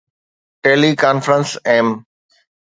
[0.63, 1.87] tele conference M